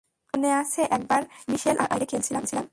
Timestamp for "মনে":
0.33-0.49